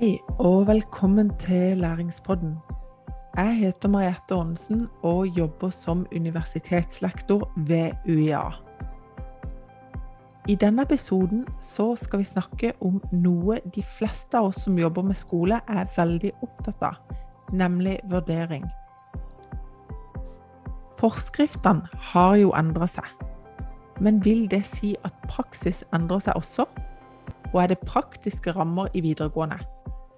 [0.00, 2.54] Hei og velkommen til Læringspodden.
[3.36, 8.40] Jeg heter Mariette Aanesen og jobber som universitetslektor ved UiA.
[10.48, 15.18] I denne episoden skal vi snakke om noe de fleste av oss som jobber med
[15.20, 16.96] skole er veldig opptatt av,
[17.52, 18.64] nemlig vurdering.
[20.96, 23.04] Forskriftene har jo endra seg,
[24.00, 26.66] men vil det si at praksis endrer seg også?
[27.52, 29.60] Og er det praktiske rammer i videregående,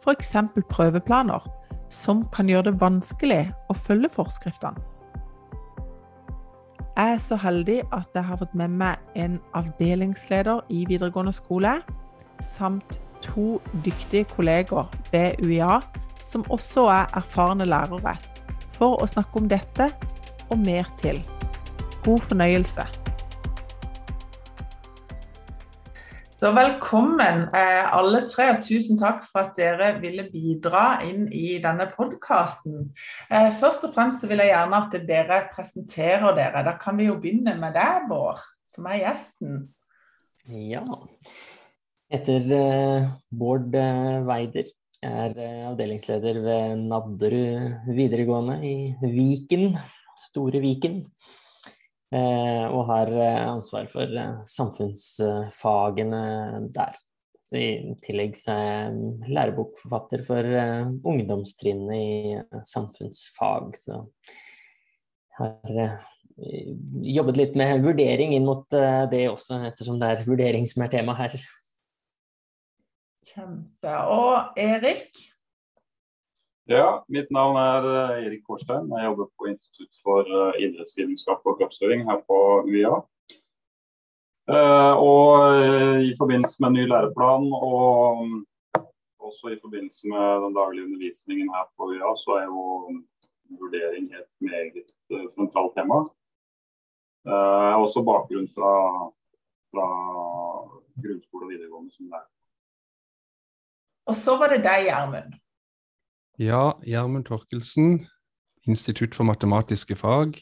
[0.03, 0.37] f.eks.
[0.69, 1.45] prøveplaner,
[1.89, 4.81] som kan gjøre det vanskelig å følge forskriftene?
[6.93, 11.79] Jeg er så heldig at jeg har fått med meg en avdelingsleder i videregående skole,
[12.45, 15.81] samt to dyktige kolleger ved UiA,
[16.25, 18.19] som også er erfarne lærere,
[18.77, 19.89] for å snakke om dette
[20.51, 21.23] og mer til.
[22.05, 23.02] God fornøyelse.
[26.43, 31.85] Så velkommen alle tre, og tusen takk for at dere ville bidra inn i denne
[31.95, 32.89] podkasten.
[33.61, 36.65] Først og fremst vil jeg gjerne at dere presenterer dere.
[36.67, 39.61] Da kan vi jo begynne med deg, Bård, som er gjesten.
[40.51, 40.83] Ja.
[42.11, 43.71] Jeg heter Bård
[44.27, 44.75] Weider.
[44.99, 48.75] Jeg er avdelingsleder ved Nadderud videregående i
[49.15, 49.79] Viken,
[50.27, 51.05] Store Viken.
[52.13, 53.09] Og har
[53.49, 54.05] ansvar for
[54.49, 56.21] samfunnsfagene
[56.75, 56.99] der.
[57.49, 60.45] Så I tillegg så er jeg lærebokforfatter for
[61.09, 62.37] ungdomstrinnet i
[62.69, 63.73] samfunnsfag.
[63.81, 63.97] Så
[65.33, 65.97] jeg har
[67.17, 71.17] jobbet litt med vurdering inn mot det også, ettersom det er vurdering som er tema
[71.17, 71.33] her.
[73.33, 73.93] Kjempe.
[74.13, 75.32] Og Erik?
[76.73, 77.87] Ja, mitt navn er
[78.23, 78.87] Erik Kårstein.
[78.97, 82.95] Jeg jobber på Institutt for idrettsvitenskap og kroppsøving her på UiA.
[84.97, 85.27] Og
[86.07, 88.23] i forbindelse med ny læreplan og
[89.21, 92.65] også i forbindelse med den daglige undervisningen her på UiA, så er jo
[93.61, 94.97] vurdering et meget
[95.37, 96.01] sentralt tema.
[97.85, 98.73] Også bakgrunn fra,
[99.75, 99.87] fra
[101.05, 102.33] grunnskole og videregående som lærer.
[104.09, 105.42] Og så var det deg, Gjermund.
[106.41, 108.07] Ja, Gjermund Torkelsen,
[108.65, 110.39] Institutt for matematiske fag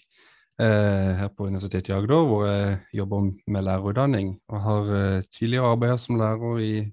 [0.61, 4.37] eh, her på Universitetet i Agder, hvor jeg jobber med lærerutdanning.
[4.49, 6.93] Og har eh, tidligere arbeidet som lærer i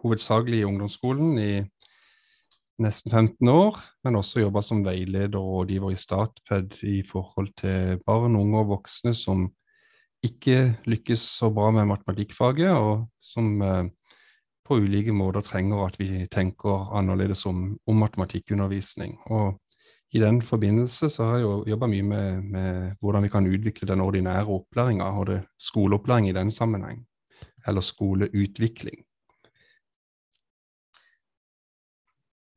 [0.00, 1.50] hovedsakelig i ungdomsskolen i
[2.80, 8.00] nesten 15 år, men også jobba som veileder og rådgiver i Statped i forhold til
[8.06, 9.50] barn, unge og voksne som
[10.24, 13.84] ikke lykkes så bra med matematikkfaget, og som eh,
[14.70, 19.16] på ulike måter trenger at vi tenker annerledes om, om matematikkundervisning.
[19.26, 19.58] Og
[20.14, 24.00] I den forbindelse så har jeg jobba mye med, med, hvordan vi kan utvikle den
[24.00, 27.02] ordinære opplæringa, og det skoleopplæring i den sammenheng.
[27.66, 29.02] Eller skoleutvikling.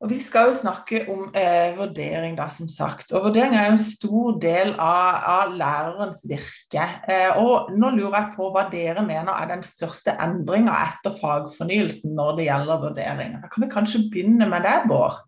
[0.02, 3.12] Og Vi skal jo snakke om eh, vurdering, da, som sagt.
[3.14, 6.84] Og Vurdering er jo en stor del av, av lærerens virke.
[7.08, 12.12] Eh, og Nå lurer jeg på hva dere mener er den største endringa etter fagfornyelsen
[12.18, 13.38] når det gjelder vurdering.
[13.40, 15.22] Da kan vi kanskje begynne med det, Bård?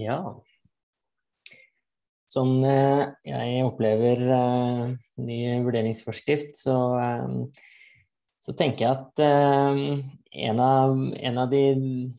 [0.00, 0.18] Ja.
[2.28, 4.90] Sånn jeg opplever uh,
[5.24, 7.70] ny vurderingsforskrift, så, uh,
[8.44, 9.94] så tenker jeg at uh,
[10.30, 12.10] en av, en av, de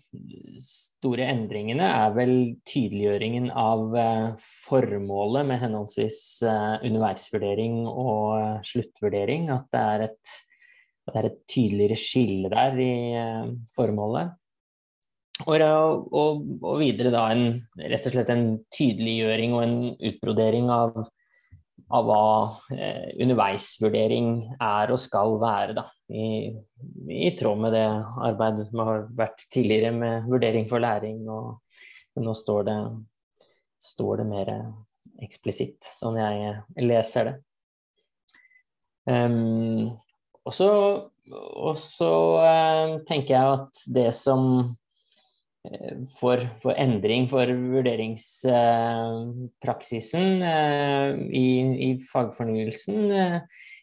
[0.63, 2.33] store endringene er vel
[2.67, 3.93] tydeliggjøringen av
[4.41, 9.51] formålet med henholdsvis underveisvurdering og sluttvurdering.
[9.53, 10.35] At det er et,
[11.05, 12.93] det er et tydeligere skille der i
[13.75, 14.39] formålet.
[15.47, 19.77] Og, og, og, videre da en, rett og slett en tydeliggjøring og en
[20.09, 20.97] utbrodering av,
[21.89, 22.23] av hva
[22.75, 25.85] eh, underveisvurdering er og skal være, da.
[26.09, 26.49] I,
[27.09, 27.85] I, tråd med det
[28.25, 31.21] arbeidet som har vært tidligere med vurdering for læring.
[31.29, 31.57] Og,
[32.19, 32.77] nå står det,
[33.79, 34.49] står det mer
[35.23, 37.35] eksplisitt, sånn jeg leser det.
[39.09, 39.89] Um,
[40.45, 40.69] og så,
[42.43, 44.43] uh, tenker jeg at det som
[46.19, 53.41] for, for, endring for vurderingspraksisen eh, i, i, fagfornyelsen eh,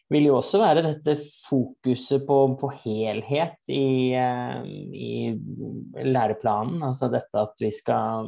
[0.09, 5.37] vil jo også være dette fokuset på, på helhet i, eh, i,
[6.07, 6.83] læreplanen.
[6.87, 8.25] Altså dette at vi skal,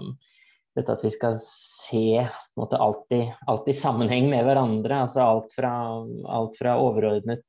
[0.77, 2.27] at vi skal se
[2.59, 4.95] måte, alltid, alltid sammenheng med hverandre.
[5.07, 5.73] Altså alt fra,
[6.37, 7.45] alt fra overordnet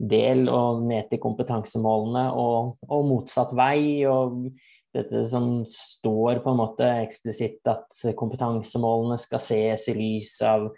[0.00, 4.06] del og ned til kompetansemålene og, og motsatt vei.
[4.08, 4.48] og
[4.94, 10.70] dette som står på en måte eksplisitt at kompetansemålene skal ses i lys av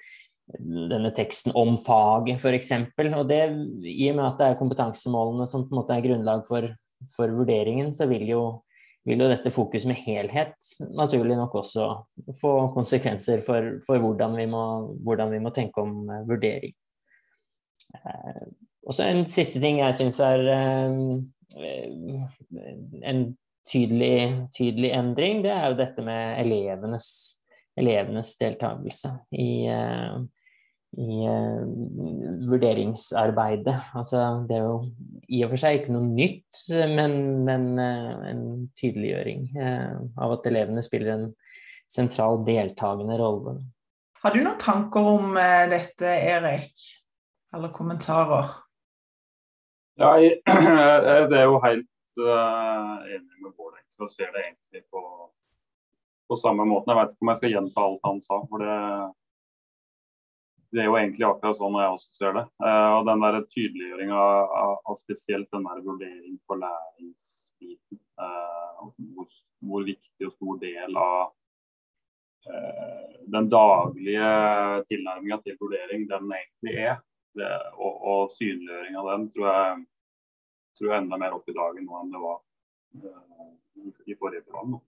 [0.58, 2.72] denne teksten om faget, f.eks.
[3.16, 3.40] Og det,
[3.88, 6.68] i og med at det er kompetansemålene som på en måte er grunnlag for,
[7.14, 8.42] for vurderingen, så vil jo,
[9.08, 10.56] vil jo dette fokus med helhet
[10.92, 11.88] naturlig nok også
[12.38, 14.64] få konsekvenser for, for hvordan, vi må,
[15.06, 16.74] hvordan, vi må, tenke om uh, vurdering.
[17.96, 18.50] Uh,
[18.82, 21.00] og så en siste ting jeg syns er uh,
[23.06, 23.24] en
[23.68, 27.08] tydelig, tydelig, endring, det er jo dette med elevenes,
[27.78, 29.50] elevenes deltakelse i
[30.92, 31.64] i uh,
[32.50, 33.78] vurderingsarbeidet.
[33.96, 34.74] Altså, det er jo
[35.32, 36.58] i og for seg ikke noe nytt,
[36.92, 37.14] men,
[37.46, 38.42] men uh, en
[38.76, 41.30] tydeliggjøring av at elevene spiller en
[41.92, 43.56] sentral deltakende rolle.
[44.22, 45.32] Har du noen tanker om
[45.72, 46.84] dette, Erik?
[47.52, 48.52] Eller kommentarer?
[50.00, 50.38] Ja, jeg,
[51.32, 51.88] det er jo helt
[52.18, 53.78] enig med Bård.
[54.02, 55.02] Jeg ser det egentlig på,
[56.28, 56.92] på samme måten.
[56.92, 58.40] Jeg vet ikke om jeg skal gjenta alt han sa.
[58.50, 58.76] for det
[60.72, 62.42] det er jo egentlig akkurat sånn jeg også ser det.
[62.64, 68.00] Uh, og den der tydeliggjøringa av, av, spesielt den der vurdering på læringsbiten.
[68.16, 69.28] Uh, hvor,
[69.60, 71.18] hvor, viktig og stor del av
[72.48, 74.30] uh, den daglige
[74.88, 76.96] tilnærminga til vurdering den egentlig er.
[77.36, 79.76] Det, og, og synliggjøring av den tror jeg,
[80.78, 82.40] tror jeg enda mer opp i dagen nå enn det var
[84.06, 84.78] i forrige program.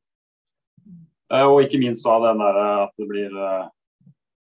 [1.48, 3.38] og ikke minst da den der at det blir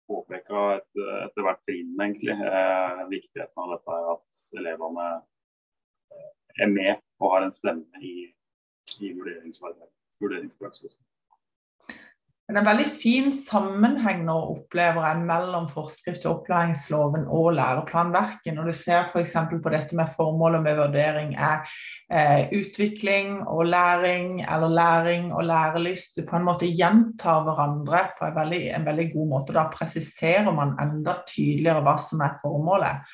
[0.10, 0.90] påpeka et,
[1.26, 2.34] etter hvert trinn, egentlig.
[2.34, 6.31] Eh, viktigheten av dette er at elevene eh,
[6.66, 8.16] er med og har en stemme i,
[9.00, 9.92] i vurderingsarbeidet,
[12.50, 12.56] vurderingspraksisen.
[12.56, 18.54] Det er en veldig fin sammenheng nå, opplever jeg, mellom forskrift til opplæringsloven og læreplanverket.
[18.54, 19.36] Når du ser f.eks.
[19.63, 21.62] på dette med formålet med vurdering er
[22.12, 26.18] eh, utvikling og læring, eller læring og lærelyst.
[26.18, 29.54] Du på en måte gjentar hverandre på en veldig, en veldig god måte.
[29.54, 33.06] Da presiserer man enda tydeligere hva som er formålet.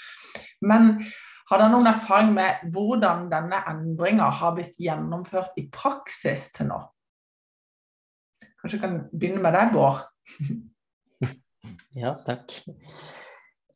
[0.61, 1.05] Men
[1.45, 6.79] har dere noen erfaring med hvordan denne endringa har blitt gjennomført i praksis til nå?
[8.65, 9.99] Kanskje jeg kan begynne med deg, Bård?
[12.01, 12.49] ja, takk.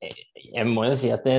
[0.01, 1.35] Jeg må jo si at det,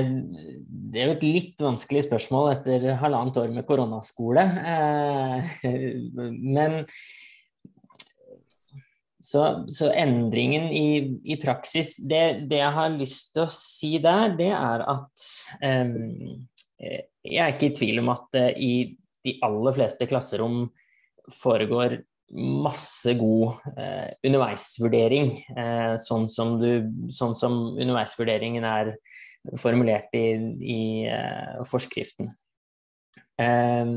[0.63, 4.45] det, er jo et litt vanskelig spørsmål etter halvannet år med koronaskole.
[4.71, 5.49] Eh,
[6.31, 6.77] men
[9.19, 10.85] så, så endringen i,
[11.35, 15.25] i praksis det, det, jeg har lyst til å si der, det er at
[15.59, 15.91] um,
[16.79, 18.71] jeg er ikke i tvil om at det i
[19.27, 20.63] de aller fleste klasserom
[21.35, 21.99] foregår
[22.31, 26.69] masse god eh, underveisvurdering, eh, sånn, som du,
[27.11, 28.93] sånn, som underveisvurderingen er
[29.59, 30.27] formulert i,
[30.61, 30.81] i
[31.11, 32.31] eh, forskriften.
[33.41, 33.91] Eh,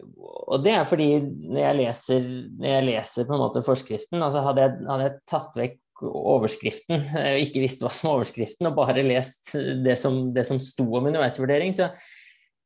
[0.00, 2.28] og det er fordi når jeg leser,
[2.60, 5.78] når jeg leser på en måte forskriften, altså hadde jeg, hadde jeg tatt vekk
[6.10, 9.54] overskriften, eh, ikke visst hva som var overskriften, og bare lest
[9.84, 11.90] det som, det som sto om underveisvurdering, så,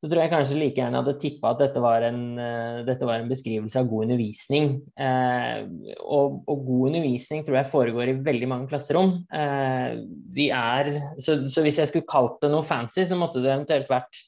[0.05, 3.23] så tror jeg kanskje like gjerne hadde tippa at dette var, en, uh, dette var,
[3.23, 4.67] en, beskrivelse av god undervisning.
[5.01, 5.63] Eh,
[6.05, 9.15] og, og, god undervisning tror jeg foregår i veldig mange klasserom.
[9.33, 9.97] Eh,
[10.37, 13.89] vi er, så, så, hvis jeg skulle kalt det noe fancy, så måtte det eventuelt
[13.89, 14.21] vært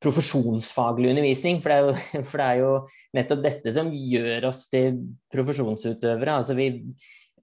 [0.00, 1.60] profesjonsfaglig undervisning.
[1.60, 2.72] For det, jo, for det er jo,
[3.20, 4.96] nettopp dette som gjør oss til
[5.34, 6.40] profesjonsutøvere.
[6.40, 6.70] Altså vi,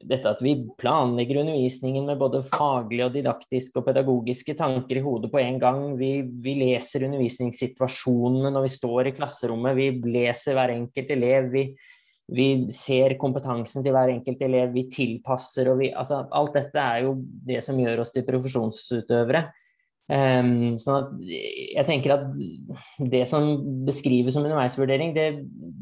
[0.03, 5.31] dette at vi planlegger undervisningen med både faglige og didaktiske og pedagogiske tanker i hodet
[5.31, 5.81] på en gang.
[5.99, 6.11] Vi,
[6.43, 11.51] vi, leser undervisningssituasjonene når vi står i klasserommet, vi leser hver enkelt elev.
[11.53, 11.65] Vi,
[12.35, 17.05] vi ser kompetansen til hver enkelt elev, vi tilpasser og vi Altså alt dette er
[17.05, 19.45] jo det som gjør oss til profesjonsutøvere.
[20.05, 22.25] Um, at jeg tenker at
[23.09, 23.55] det som
[23.87, 25.27] beskrives som underveisvurdering, det,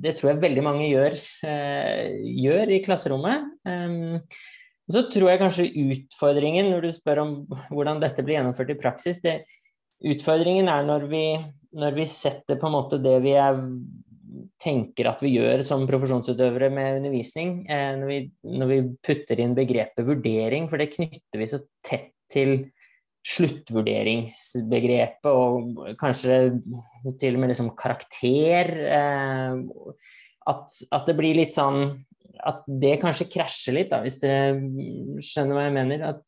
[0.03, 3.49] det tror jeg veldig mange gjør, uh, gjør i klasserommet.
[3.67, 4.21] Um,
[4.91, 7.35] så tror jeg kanskje utfordringen, når du spør om
[7.71, 9.41] hvordan dette blir gjennomført i praksis, det,
[10.03, 11.25] utfordringen er når vi,
[11.79, 13.59] når vi setter på en måte det vi er,
[14.63, 18.19] tenker at vi gjør som profesjonsutøvere med undervisning, eh, når, vi,
[18.59, 22.57] når vi putter inn begrepet vurdering, for det knytter vi så tett til
[23.23, 26.59] sluttvurderingsbegrepet og kanskje
[27.21, 28.65] til og med liksom karakter.
[28.97, 29.53] Eh,
[30.51, 32.03] at, at, det blir litt sånn
[32.43, 34.59] At det kanskje krasjer litt, da, hvis dere
[35.23, 35.99] skjønner hva jeg mener.
[36.09, 36.23] At,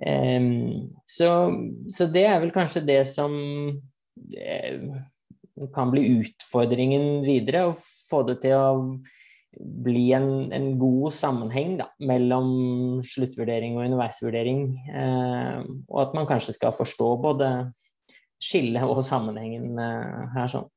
[0.00, 1.52] um, så,
[1.92, 3.32] så, det er vel kanskje det som
[3.76, 4.96] uh,
[5.76, 7.66] kan bli utfordringen videre.
[7.68, 8.96] Å få det til å
[9.56, 14.62] bli en, en god sammenheng da, mellom sluttvurdering og underveisvurdering.
[14.90, 17.50] Eh, og at man kanskje skal forstå både
[18.42, 20.50] skillet og sammenhengen eh, her.
[20.52, 20.68] sånn.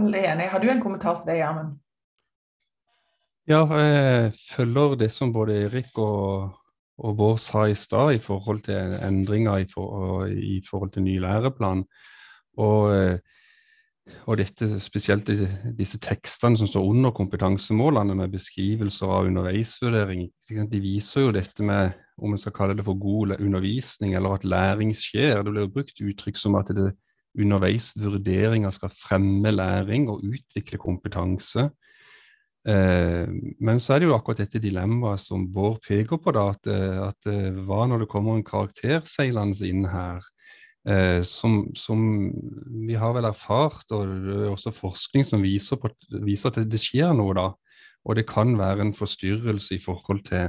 [0.00, 0.48] Veldig enig.
[0.52, 1.76] Har du en kommentar til det, Gjermund?
[3.50, 6.52] Ja, jeg følger det som både Erik og,
[7.02, 11.18] og Bård sa i stad i forhold til endringer i, for, i forhold til ny
[11.20, 11.82] læreplan.
[12.62, 13.18] Og eh,
[14.28, 15.28] og dette, spesielt
[15.78, 20.26] disse tekstene som står under kompetansemålene, med beskrivelser av underveisvurdering,
[20.70, 24.44] de viser jo dette med om en skal kalle det for god undervisning, eller at
[24.44, 25.42] læring skjer.
[25.42, 26.92] Det blir brukt uttrykk som at det
[27.38, 31.70] underveisvurderinger skal fremme læring og utvikle kompetanse.
[32.68, 36.68] Eh, men så er det jo akkurat dette dilemmaet som Bård peker på, da, at,
[37.08, 37.30] at
[37.64, 40.20] hva når det kommer en karakter seilende inn her?
[40.88, 42.32] Eh, som, som,
[42.86, 45.90] vi har vel erfart, og det er også forskning som viser, på,
[46.24, 47.50] viser at det, skjer noe da.
[48.08, 50.48] Og det kan være en forstyrrelse i forhold til,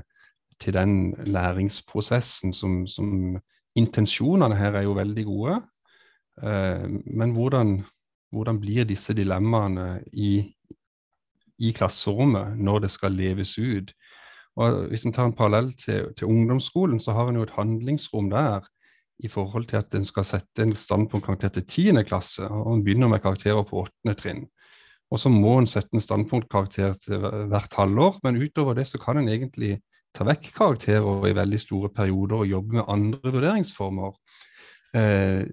[0.64, 3.40] til den læringsprosessen som, som,
[3.72, 5.54] Intensjonene her er jo veldig gode,
[6.44, 7.78] eh, men hvordan,
[8.36, 10.44] hvordan, blir disse dilemmaene i,
[11.56, 13.94] i klasserommet når det skal leves ut?
[14.60, 18.28] Og Hvis en tar en parallell til, til ungdomsskolen, så har en jo et handlingsrom
[18.30, 18.68] der
[19.22, 22.04] i forhold til at en skal sette en standpunktkarakter til 10.
[22.10, 24.16] klasse, og en begynner med karakterer på 8.
[24.18, 24.46] trinn.
[25.12, 29.20] Og så må en sette en standpunktkarakter til hvert halvår, men utover det så kan
[29.20, 29.82] en egentlig
[30.16, 34.16] ta vekk karakterer i veldig store perioder og jobbe med andre vurderingsformer.
[34.96, 35.44] Eh,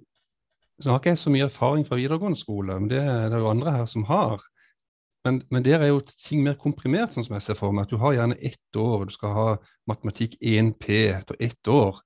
[0.79, 3.75] så har ikke jeg så mye erfaring fra videregående skole, men det er jo andre
[3.81, 4.43] her som har.
[5.27, 7.89] Men, men der er jo ting mer komprimert, sånn som jeg ser for meg.
[7.89, 9.49] At du har gjerne ett år, du skal ha
[9.91, 11.99] matematikk 1P etter ett år.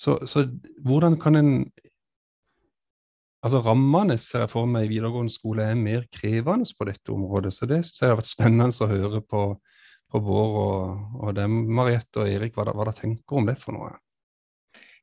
[0.00, 0.46] Så, så,
[0.86, 1.54] hvordan kan en
[3.40, 7.54] Altså Rammene ser jeg for meg i videregående skole er mer krevende på dette området.
[7.56, 9.44] Så det syns jeg har vært spennende å høre på,
[10.12, 13.94] på vår og, og dem, Mariette og Erik, hva dere tenker om det for noe.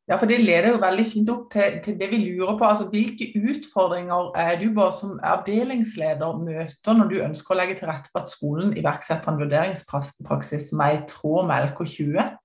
[0.08, 2.70] Ja, for Det leder jo veldig fint opp til, til, det vi lurer på.
[2.70, 7.90] altså Hvilke utfordringer er du bare som avdelingsleder møter når du ønsker å legge til
[7.90, 12.38] rette for at skolen iverksetter en vurderingspraksis som er i tråd med LK20?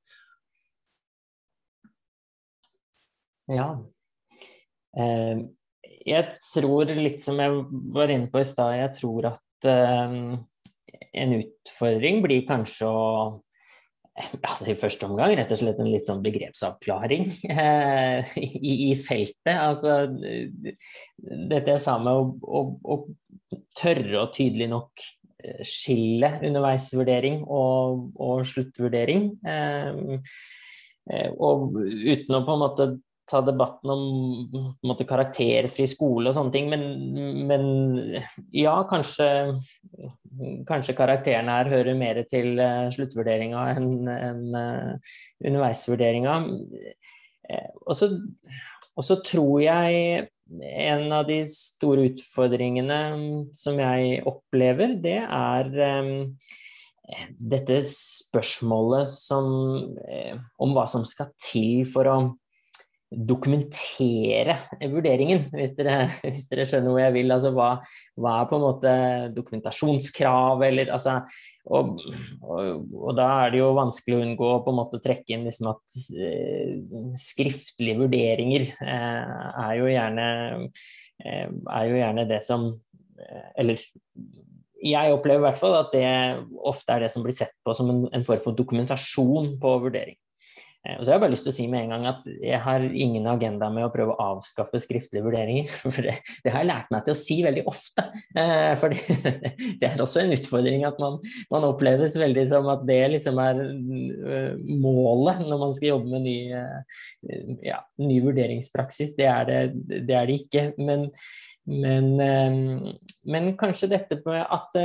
[3.51, 3.69] Ja.
[4.99, 5.43] Eh,
[6.03, 7.63] jeg tror, litt som jeg
[7.95, 10.19] var inne på i stad, jeg tror at eh,
[11.23, 13.01] en utfordring blir kanskje å
[14.45, 19.55] altså I første omgang rett og slett en litt sånn begrepsavklaring eh, i, i, feltet.
[19.57, 25.05] Altså dette jeg sa med å, å, å tørre å tydelig nok
[25.45, 29.31] eh, skille underveisvurdering og, og sluttvurdering.
[29.49, 30.29] Eh,
[31.09, 32.91] eh, og uten å på en måte
[33.31, 34.03] ta debatten om
[34.87, 36.85] måte, karakterfri skole og sånne ting, men,
[37.49, 37.65] men
[38.57, 39.29] ja, kanskje,
[40.69, 46.39] kanskje karakterene her hører mer til uh, sluttvurderinga enn en, uh, underveisvurderinga.
[47.49, 48.11] Uh, og, så,
[48.97, 50.27] og så tror jeg
[50.63, 52.99] en av de store utfordringene
[53.57, 56.13] som jeg opplever, det er um,
[57.39, 59.49] dette spørsmålet som,
[60.63, 62.17] om hva som skal til for å
[63.13, 64.57] dokumentere
[64.91, 67.35] vurderingen, hvis dere, hvis dere, skjønner hvor jeg vil.
[67.35, 67.71] Altså hva,
[68.17, 68.93] hva, er på en måte
[69.37, 71.19] dokumentasjonskrav, eller altså
[71.71, 72.01] og,
[72.43, 75.47] og, og, da er det jo vanskelig å unngå å på en måte trekke inn
[75.47, 76.73] liksom at eh,
[77.21, 80.27] skriftlige vurderinger eh, er, jo gjerne,
[81.23, 82.73] eh, er jo gjerne det som
[83.21, 83.85] eh, Eller
[84.83, 86.09] jeg opplever i hvert fall at det
[86.67, 90.19] ofte er det som blir sett på som en, en form for dokumentasjon på vurdering.
[90.83, 92.59] Eh, og så har jeg bare lyst til å si med en gang at jeg
[92.65, 95.71] har ingen agenda med å prøve å avskaffe skriftlige vurderinger.
[95.83, 98.07] For det, det har jeg lært meg til å si veldig ofte.
[98.39, 98.97] Eh, for
[99.81, 101.21] det er også en utfordring at man,
[101.53, 106.27] man, oppleves veldig som at det liksom er eh, målet når man skal jobbe med
[106.27, 106.37] ny,
[107.65, 109.15] ja, ny vurderingspraksis.
[109.19, 109.63] Det er det,
[110.09, 110.65] det er det, ikke.
[110.83, 111.09] Men,
[111.71, 112.93] men,
[113.31, 114.79] men kanskje dette med at,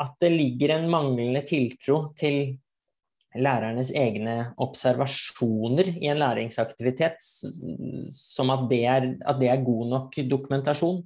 [0.00, 2.56] at det ligger en manglende tiltro til
[3.34, 7.22] lærernes egne observasjoner i en læringsaktivitet
[8.14, 11.02] som at det er, at det er god nok dokumentasjon.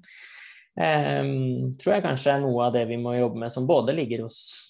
[0.79, 4.21] Um, tror jeg kanskje er noe av det vi må jobbe med, som både ligger
[4.29, 4.69] hos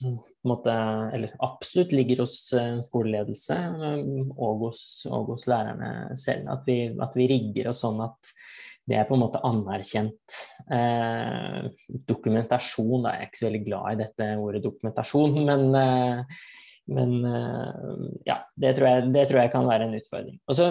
[0.48, 0.72] måte,
[1.12, 6.48] Eller absolutt ligger hos uh, skoleledelse um, og, hos, og, hos, lærerne selv.
[6.54, 8.32] At vi, at vi, rigger oss sånn at
[8.88, 10.38] det er på en måte anerkjent
[10.72, 11.68] uh,
[12.08, 13.04] dokumentasjon.
[13.04, 16.40] Da er jeg ikke så veldig glad i dette ordet dokumentasjon, men uh,
[16.88, 17.92] men eh,
[18.28, 20.38] ja, det tror, jeg, det tror jeg kan være en utfordring.
[20.48, 20.68] Og så,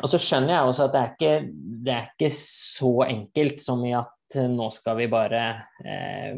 [0.00, 3.82] og så skjønner jeg også at det er, ikke, det er ikke så enkelt som
[3.88, 5.46] i at nå skal vi bare
[5.84, 6.36] eh,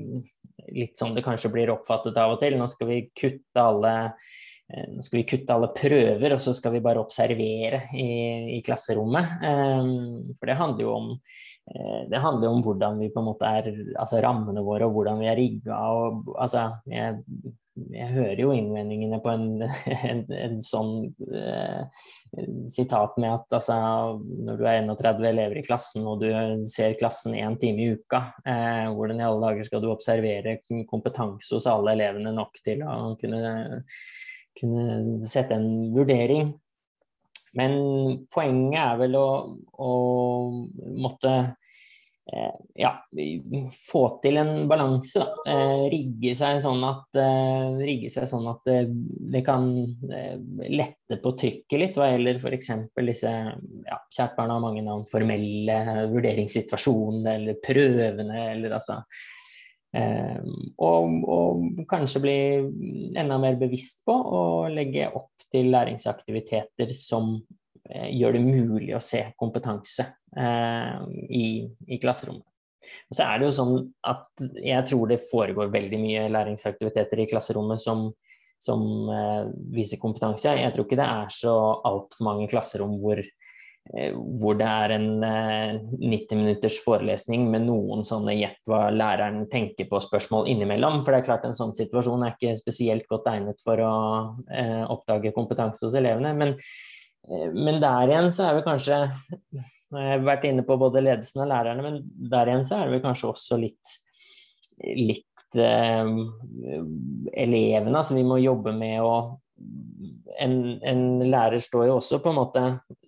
[0.74, 2.54] Litt som det kanskje blir oppfattet av og til.
[2.56, 3.90] Nå skal vi kutte alle
[4.72, 8.06] eh, skal vi kutte alle prøver, og så skal vi bare observere i,
[8.56, 9.44] i klasserommet.
[10.38, 11.10] For det handler jo om
[12.10, 15.30] det handler om hvordan vi på en måte er Altså rammene våre, og hvordan vi
[15.30, 15.78] er rigga.
[15.96, 17.22] Og, altså, jeg
[17.74, 19.46] jeg hører jo innvendingene på en,
[20.10, 20.92] en, en sånn
[21.34, 22.04] eh,
[22.70, 23.76] sitat med at altså,
[24.46, 26.28] når du er 31 elever i klassen og du
[26.70, 30.58] ser klassen én time i uka, eh, hvordan i alle dager skal du observere
[30.90, 33.82] kompetanse hos alle elevene nok til å kunne,
[34.60, 36.54] kunne sette en vurdering?
[37.58, 37.74] Men
[38.34, 39.28] poenget er vel å,
[39.78, 39.92] å
[40.98, 41.34] måtte
[42.32, 42.90] Eh, ja,
[43.92, 45.20] få til en balanse.
[45.20, 45.52] Da.
[45.52, 49.66] Eh, rigge seg sånn at, eh, seg sånn at det, kan
[50.64, 52.70] lette på trykket litt hva gjelder f.eks.
[52.96, 59.02] disse ja, Kjært barn har mange navn formelle vurderingssituasjonene eller prøvene eller altså
[59.94, 62.38] og, og, kanskje bli
[63.20, 64.40] enda mer bevisst på å
[64.72, 67.36] legge opp til læringsaktiviteter som
[67.84, 70.06] gjør det mulig å se kompetanse
[70.36, 71.46] Eh, i,
[71.86, 72.46] i, klasserommet.
[73.08, 73.76] Og så er det jo sånn
[74.10, 78.08] at jeg tror det foregår veldig mye læringsaktiviteter i klasserommet som,
[78.60, 80.56] som uh, viser kompetanse.
[80.58, 81.54] Jeg tror ikke det er så
[81.86, 83.22] altfor mange klasserom hvor,
[83.84, 89.90] hvor det er en uh, 90 minutters forelesning med noen sånne gjett hva læreren tenker
[89.90, 91.02] på spørsmål innimellom.
[91.04, 93.92] For det er klart en sånn situasjon er ikke spesielt godt egnet for å
[94.94, 96.32] oppdage kompetanse hos elevene.
[96.34, 96.58] men
[97.56, 98.96] men der igjen så er vi kanskje
[99.94, 102.00] jeg har vært inne på både ledelsen og lærerne, men
[102.30, 103.94] der igjen så er det kanskje også litt,
[104.82, 106.10] litt eh,
[107.44, 107.94] elevene.
[107.94, 109.14] Altså vi må jobbe med å
[110.40, 112.62] en, en, lærer står jo også på en måte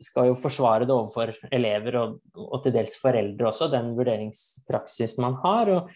[0.05, 5.35] Skal jo forsvare det overfor elever og, og til dels foreldre også, den vurderingspraksis man
[5.43, 5.73] har.
[5.75, 5.91] og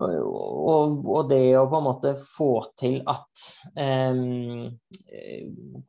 [0.00, 3.42] og, og, det å på en måte få til at
[3.76, 4.70] um,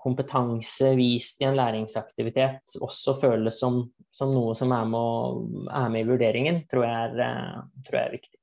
[0.01, 3.79] kompetanse vist i en læringsaktivitet også føles som,
[4.11, 5.39] som noe som er med,
[5.71, 8.40] er med, i vurderingen, tror jeg, er, eh, tror jeg, er, viktig.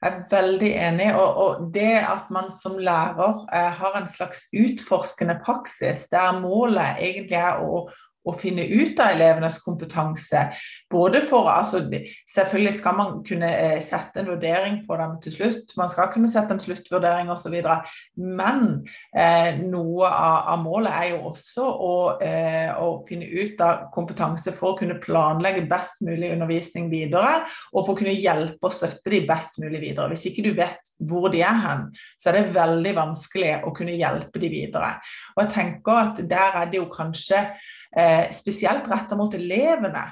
[0.00, 1.08] Jeg er veldig enig.
[1.14, 7.02] Og, og det at man som lærer eh, har en slags utforskende praksis, der målet
[7.04, 7.84] egentlig er å,
[8.28, 10.42] å finne ut av elevenes kompetanse.
[10.90, 11.80] Både for, altså,
[12.28, 16.28] Selvfølgelig skal man kunne eh, sette en vurdering på dem til slutt, man skal kunne
[16.30, 17.56] sette en sluttvurdering osv.
[18.20, 18.62] Men
[19.16, 24.52] eh, noe av, av, målet er jo også å, eh, å, finne ut av kompetanse
[24.56, 29.14] for å kunne planlegge best mulig undervisning videre, og for å kunne hjelpe og støtte
[29.14, 30.10] de best mulig videre.
[30.12, 31.88] Hvis ikke du vet hvor de er hen,
[32.20, 34.94] så er det veldig vanskelig å kunne hjelpe de videre.
[35.36, 37.46] Og jeg tenker at der er det jo kanskje
[38.30, 40.04] spesielt retta mot elevene,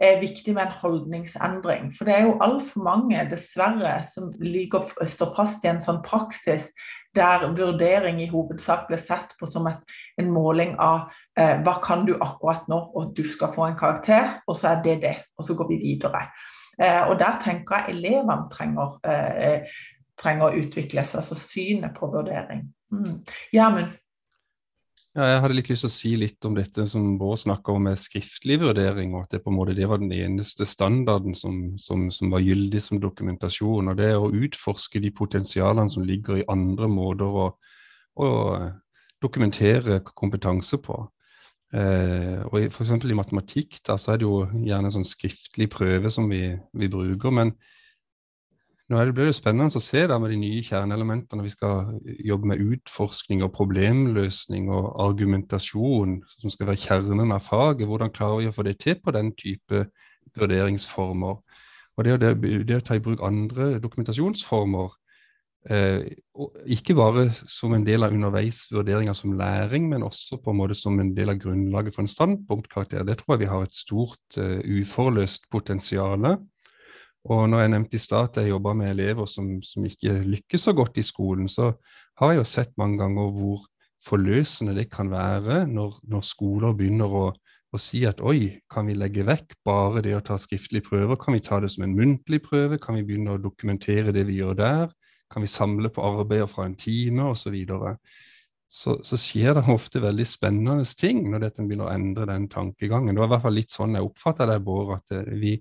[0.00, 1.90] er viktig med en holdningsendring.
[1.92, 6.70] For det er jo altfor mange, dessverre, som liker, står fast i en sånn praksis
[7.16, 9.80] der vurdering i hovedsak blir sett på som et,
[10.20, 14.38] en måling av eh, hva kan du akkurat nå, og du skal få en karakter,
[14.46, 16.28] og så er det det, og så går vi videre.
[16.80, 19.80] Eh, og der tenker jeg elevene trenger, eh,
[20.20, 22.70] trenger å utvikle seg, altså synet på vurdering.
[22.94, 23.18] Mm.
[23.52, 23.98] Gjermund?
[25.18, 27.88] Ja, jeg hadde litt lyst til å si litt om dette som Bård snakka om
[27.88, 31.56] med skriftlig vurdering, og at det på en måte det var den eneste standarden som,
[31.82, 33.90] som, som, var gyldig som dokumentasjon.
[33.90, 37.48] og Det å utforske de potensialene som ligger i andre måter å,
[38.22, 38.28] å
[39.18, 41.00] dokumentere kompetanse på.
[41.74, 42.94] Eh, og F.eks.
[43.02, 46.90] i matematikk da, så er det jo gjerne en sånn skriftlig prøve som vi, vi
[46.92, 47.34] bruker.
[47.34, 47.56] men
[48.90, 51.44] nå blir det spennende å se med de nye kjerneelementene.
[51.46, 51.92] Vi skal
[52.26, 57.86] jobbe med utforskning og problemløsning og argumentasjon, som skal være kjernen av faget.
[57.86, 59.84] Hvordan klarer vi å få det til på den type
[60.34, 61.38] vurderingsformer?
[61.96, 62.34] Og det, det,
[62.66, 64.90] det å ta i bruk andre dokumentasjonsformer,
[65.70, 66.10] eh,
[66.74, 70.98] ikke bare som en del av underveisvurderinger som læring, men også på en måte som
[70.98, 74.58] en del av grunnlaget for en standpunktkarakter, det tror jeg vi har et stort uh,
[74.64, 76.40] uforløst potensial
[77.24, 80.64] og når jeg nevnte i stad at jeg jobber med elever som, som, ikke lykkes
[80.68, 81.72] så godt i skolen, så
[82.20, 83.66] har jeg jo sett mange ganger hvor
[84.06, 88.96] forløsende det kan være når, når skoler begynner å, å, si at oi, kan vi
[88.96, 91.20] legge vekk bare det å ta skriftlige prøver?
[91.20, 92.80] Kan vi ta det som en muntlig prøve?
[92.80, 94.96] Kan vi begynne å dokumentere det vi gjør der?
[95.30, 97.54] Kan vi samle på arbeider fra en time osv.?
[97.68, 97.94] Så,
[98.70, 103.12] så, så skjer det ofte veldig spennende ting når dette begynner å endre den tankegangen.
[103.12, 105.58] Det var i hvert fall litt sånn jeg oppfatta det, Bård, at eh, vi,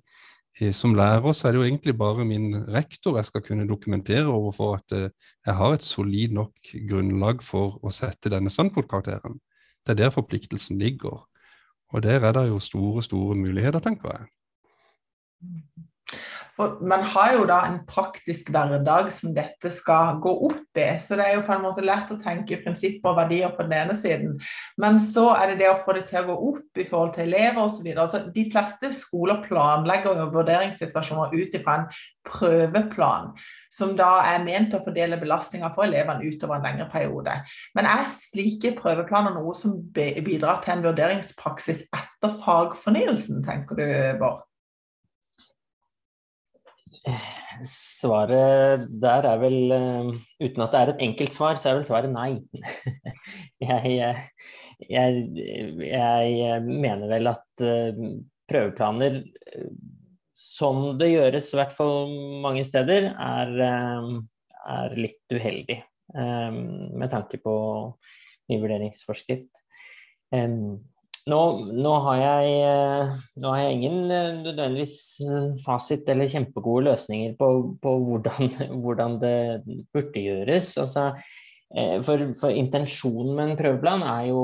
[0.75, 4.75] som lærer så er det jo egentlig bare min rektor jeg skal kunne dokumentere overfor
[4.75, 5.09] at eh,
[5.45, 9.39] jeg har et solid nok grunnlag for å sette denne standpunktkarakteren.
[9.85, 11.23] Det er der forpliktelsen ligger.
[11.89, 14.27] Og der er det jo store, store muligheter, tenker jeg.
[16.59, 21.15] For man har jo da en praktisk hverdag som dette skal gå opp i, så
[21.15, 23.95] det er jo på en måte lett å tenke prinsipper og verdier på den ene
[23.95, 24.33] siden.
[24.81, 27.29] Men så er det det å få det til å gå opp i forhold til
[27.29, 27.87] elever osv.
[27.93, 31.87] Altså, de fleste skoler planlegger jo vurderingssituasjoner ut ifra en
[32.27, 33.31] prøveplan,
[33.71, 37.37] som da er ment å fordele belastninga for elevene utover en lengre periode.
[37.79, 43.87] Men er slike prøveplaner noe som bidrar til en vurderingspraksis etter fagfornyelsen, tenker du,
[44.19, 44.48] Bård?
[47.65, 50.09] Svaret der er vel uh,
[50.39, 52.31] Uten at det er et enkelt svar, så er vel svaret nei.
[53.69, 53.93] jeg,
[54.87, 55.23] jeg,
[55.83, 58.03] jeg, mener vel at uh,
[58.49, 59.71] prøveplaner uh,
[60.39, 62.13] som det gjøres, i hvert fall
[62.45, 63.49] mange steder, er,
[64.71, 65.75] er litt uheldig
[66.15, 67.55] med tanke på
[68.47, 69.51] ny vurderingsforskrift.
[71.29, 71.39] Nå,
[71.69, 73.11] nå, har jeg, eh,
[73.41, 77.49] nå, har jeg, ingen eh, nødvendigvis eh, fasit eller kjempegode løsninger på,
[77.83, 78.49] på hvordan,
[78.83, 79.35] hvordan, det
[79.93, 80.71] burde gjøres.
[80.81, 81.11] Altså,
[82.01, 84.43] for, for, intensjonen med en prøveplan er jo,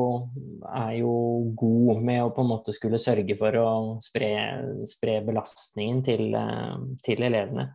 [0.70, 1.16] er jo,
[1.58, 3.70] god med å på en måte skulle sørge for å
[4.06, 4.30] spre,
[4.86, 6.38] spre belastningen til,
[7.08, 7.72] til elevene.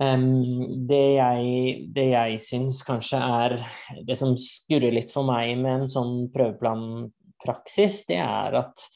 [0.00, 3.56] Um, det jeg, det jeg syns kanskje er
[4.06, 7.10] det som skurrer litt for meg med en sånn prøveplan
[7.44, 8.88] praksis, det er at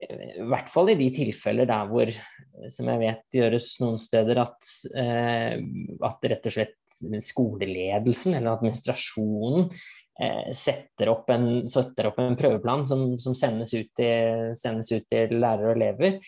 [0.00, 2.10] i hvert fall i de tilfeller der hvor,
[2.72, 5.60] som jeg vet gjøres noen steder, at, eh,
[6.08, 6.76] at rett og slett
[7.24, 9.90] skoleledelsen eller administrasjonen eh,
[10.52, 15.32] setter, opp en, setter, opp en, prøveplan som, som sendes, ut til, sendes, ut til,
[15.40, 16.18] lærere og elever.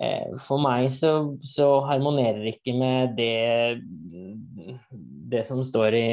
[0.00, 1.12] Eh, for meg så,
[1.44, 3.34] så harmonerer ikke med det
[5.32, 6.08] det som står i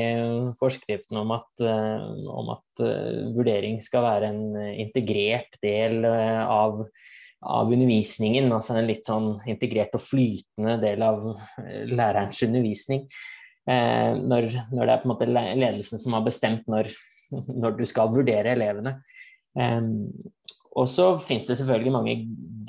[0.60, 4.43] forskriften om at, eh, om at eh, vurdering skal være en
[4.80, 6.86] integrert del eh, av,
[7.43, 11.25] av, undervisningen, altså en litt sånn integrert og flytende del av
[11.89, 13.06] lærerens undervisning.
[13.69, 16.88] Når, når det er på en måte ledelsen som har bestemt når,
[17.62, 18.98] når du skal vurdere elevene.
[20.78, 22.15] Og så finnes det selvfølgelig mange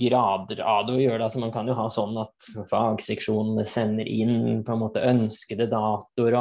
[0.01, 1.27] grader av det å gjøre.
[1.27, 6.38] Altså man kan jo ha sånn at fagseksjonene sender inn på en måte ønskede datoer.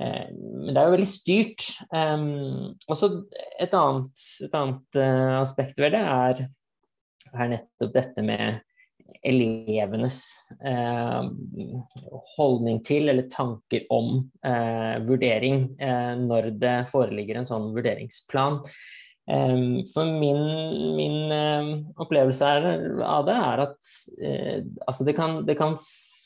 [0.00, 1.66] eh, men det er jo veldig styrt.
[1.94, 3.12] Og så
[3.62, 6.46] et annet, et annet uh, aspekt ved det er,
[7.32, 8.60] er, nettopp dette med
[9.26, 10.20] elevenes
[10.64, 11.22] eh,
[12.36, 15.66] holdning til eller tanker om eh, vurdering
[16.26, 18.62] når det foreligger en sånn vurderingsplan.
[19.26, 20.42] For min,
[20.94, 21.32] min
[21.98, 22.50] opplevelse
[23.02, 23.88] av det er at
[24.22, 25.74] eh, altså det, kan, det kan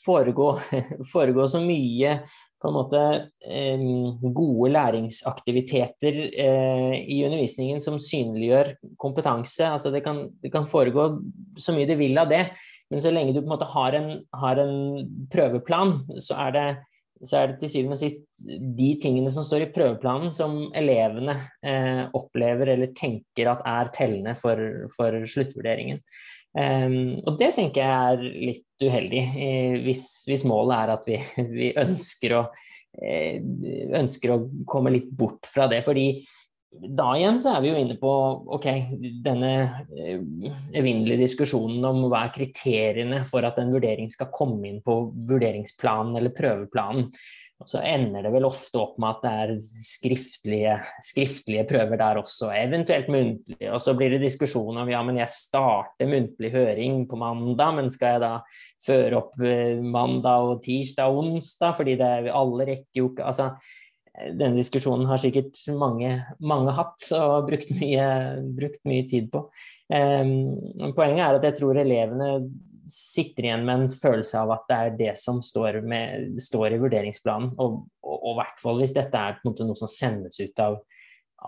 [0.05, 0.53] foregå,
[1.13, 2.19] foregå, så mye
[2.61, 3.01] på en måte
[4.35, 9.65] gode læringsaktiviteter eh, i undervisningen som synliggjør kompetanse.
[9.65, 11.07] Altså det, kan, det kan foregå
[11.57, 12.45] så mye det vil av det,
[12.91, 14.09] men så lenge du på en måte har en,
[14.43, 14.77] har en
[15.33, 16.69] prøveplan, så er det
[17.21, 18.23] så er det til syvende og sist
[18.79, 24.33] de tingene som står i prøveplanen som elevene eh, opplever eller tenker at er tellende
[24.39, 24.57] for,
[24.95, 26.01] for sluttvurderingen.
[26.51, 29.23] Og det tenker jeg er litt uheldig,
[29.85, 31.17] hvis, hvis, målet er at vi,
[31.57, 32.43] vi ønsker, å,
[33.01, 33.41] eh,
[34.01, 35.83] ønsker, å, komme litt bort fra det.
[35.87, 36.07] fordi
[36.71, 38.11] da igjen så er vi jo inne på
[38.55, 38.67] ok,
[39.25, 39.51] denne
[39.91, 40.21] eh,
[40.79, 46.15] evinnelige diskusjonen om hva er kriteriene for at en vurdering skal komme inn på vurderingsplanen
[46.19, 47.09] eller prøveplanen.
[47.61, 49.51] Og så ender det vel ofte opp med at det er
[49.85, 53.69] skriftlige, skriftlige prøver der også, eventuelt muntlige.
[53.69, 57.91] Og så blir det diskusjon om ja, men jeg starter muntlig høring på mandag, men
[57.93, 58.31] skal jeg da
[58.81, 63.29] føre opp eh, mandag og tirsdag og onsdag, fordi det er alle rekker jo ikke
[63.29, 63.51] altså,
[64.11, 66.09] denne diskusjonen har sikkert mange,
[66.43, 68.07] mange hatt og brukt mye,
[68.57, 69.45] brukt mye tid på.
[69.91, 72.33] Um, poenget er at jeg tror elevene
[72.87, 76.79] sitter igjen med en følelse av at det er det som står, med, står i
[76.81, 77.53] vurderingsplanen.
[77.61, 80.79] Og, i hvert fall hvis dette er noe som sendes ut av,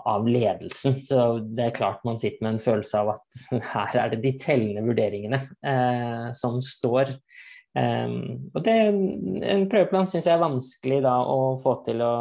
[0.04, 1.00] av, ledelsen.
[1.06, 3.42] Så det er klart man sitter med en følelse av at
[3.74, 7.16] her er det de tellende vurderingene eh, som står.
[7.74, 8.74] Um, og det,
[9.50, 12.14] En prøveplan syns jeg er vanskelig da å få til å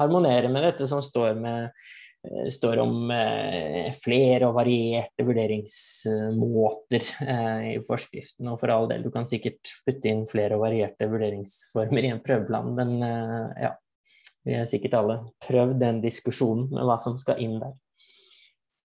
[0.00, 1.70] harmonere med dette som står, med,
[2.48, 8.48] står om eh, flere og varierte vurderingsmåter eh, i forskriften.
[8.52, 12.24] Og for all del, du kan sikkert putte inn flere og varierte vurderingsformer i en
[12.24, 13.76] prøveplan, men eh, ja.
[14.40, 17.74] Vi har sikkert alle prøvd den diskusjonen med hva som skal inn der.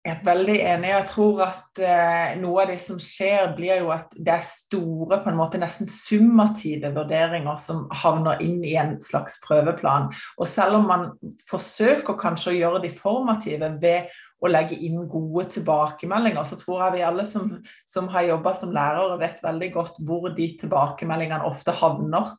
[0.10, 0.88] Jeg er veldig enig.
[0.90, 5.20] Jeg tror at eh, noe av det som skjer, blir jo at det er store,
[5.22, 10.10] på en måte nesten summative vurderinger som havner inn i en slags prøveplan.
[10.42, 11.06] Og selv om man
[11.50, 14.10] forsøker kanskje å gjøre de formative ved
[14.42, 17.54] å legge inn gode tilbakemeldinger, så tror jeg vi alle som,
[17.86, 22.34] som har jobba som lærere, vet veldig godt hvor de tilbakemeldingene ofte havner.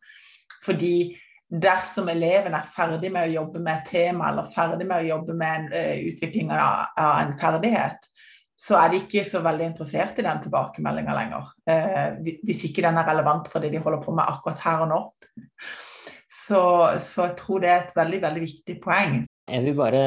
[0.65, 0.95] Fordi
[1.51, 5.37] dersom eleven er ferdig med å jobbe med et tema eller ferdig med å jobbe
[5.37, 8.09] med en, uh, utvikling av, av, en ferdighet,
[8.61, 11.51] så er de ikke så veldig interessert i den tilbakemeldinga lenger.
[11.67, 14.93] Uh, hvis ikke den er relevant for det de holder på med akkurat her og
[14.93, 15.01] nå.
[16.31, 16.63] Så,
[17.03, 19.17] så, jeg tror det er et veldig, veldig viktig poeng.
[19.51, 20.03] Jeg vil bare,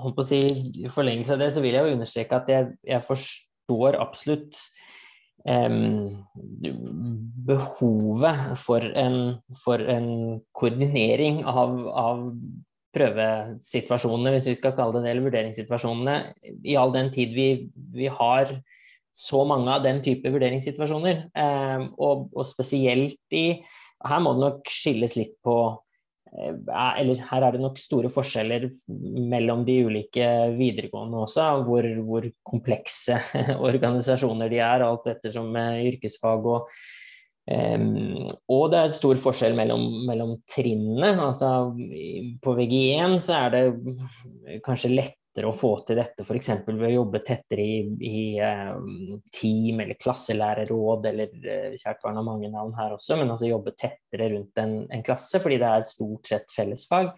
[0.00, 0.40] holdt på å si,
[0.80, 4.56] I forlengelse av det så vil jeg jo understreke at jeg, jeg forstår absolutt
[7.46, 9.18] behovet for en,
[9.62, 10.08] for en
[10.56, 12.24] koordinering av, av,
[12.96, 16.14] prøvesituasjonene, hvis vi skal kalle det det, eller vurderingssituasjonene,
[16.64, 17.48] i all den tid vi,
[17.92, 18.54] vi har
[19.16, 21.26] så mange av den type vurderingssituasjoner.
[21.92, 23.60] og, og spesielt i
[24.06, 25.56] Her må det nok skilles litt på
[26.36, 28.68] eller her er det nok store forskjeller
[29.32, 30.26] mellom de ulike
[30.58, 33.16] videregående også, hvor, hvor komplekse
[33.70, 36.70] organisasjoner de er, alt ettersom yrkesfag og
[37.46, 41.12] Um, og det er stor forskjell mellom, mellom trinnene.
[41.28, 41.70] Altså,
[42.42, 43.60] på VG1 så er det
[44.66, 46.50] kanskje lett lettere å få til dette f.eks.
[46.66, 52.24] ved å jobbe tettere i, i um, team eller klasselærerråd, eller uh, kjært barn har
[52.26, 55.86] mange navn her også, men altså jobbe tettere rundt en, en klasse, fordi det er
[55.86, 57.12] stort sett fellesfag.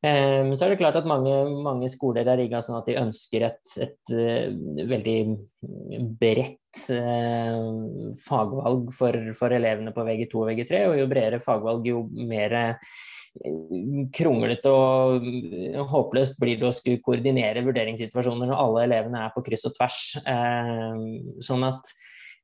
[0.00, 3.44] Um, så er det klart at mange, mange skoler er rigga sånn at de ønsker
[3.50, 5.18] et, et uh, veldig
[6.20, 6.59] bredt
[8.24, 12.56] fagvalg for, for, elevene på VG2 og VG3, og jo bredere fagvalg, jo mer
[14.14, 15.26] kronglete og
[15.90, 20.00] håpløst blir det å skulle koordinere vurderingssituasjoner når alle elevene er på kryss og tvers.
[20.26, 21.04] Eh,
[21.46, 21.92] sånn at,